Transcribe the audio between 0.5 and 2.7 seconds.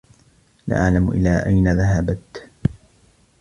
لا أعلم إلى أين ذهبت.